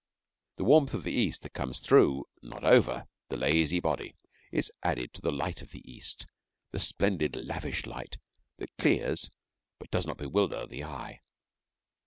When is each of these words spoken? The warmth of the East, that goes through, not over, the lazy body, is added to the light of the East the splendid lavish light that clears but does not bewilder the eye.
The 0.55 0.63
warmth 0.63 0.95
of 0.95 1.03
the 1.03 1.11
East, 1.11 1.43
that 1.43 1.53
goes 1.53 1.77
through, 1.77 2.25
not 2.41 2.63
over, 2.63 3.05
the 3.29 3.37
lazy 3.37 3.79
body, 3.79 4.15
is 4.51 4.71
added 4.81 5.13
to 5.13 5.21
the 5.21 5.31
light 5.31 5.61
of 5.61 5.69
the 5.69 5.83
East 5.91 6.25
the 6.71 6.79
splendid 6.79 7.35
lavish 7.35 7.85
light 7.85 8.17
that 8.57 8.75
clears 8.79 9.29
but 9.77 9.91
does 9.91 10.07
not 10.07 10.17
bewilder 10.17 10.65
the 10.65 10.83
eye. 10.85 11.21